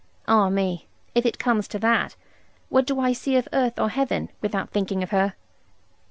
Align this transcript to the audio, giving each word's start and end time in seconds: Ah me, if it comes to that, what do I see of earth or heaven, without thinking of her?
Ah 0.27 0.49
me, 0.49 0.87
if 1.13 1.27
it 1.27 1.37
comes 1.37 1.67
to 1.67 1.77
that, 1.77 2.15
what 2.69 2.87
do 2.87 2.99
I 2.99 3.13
see 3.13 3.35
of 3.35 3.47
earth 3.53 3.77
or 3.79 3.89
heaven, 3.89 4.29
without 4.41 4.71
thinking 4.71 5.03
of 5.03 5.11
her? 5.11 5.35